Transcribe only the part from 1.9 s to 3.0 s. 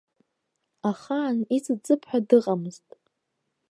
ҳәа дыҟаӡамызт!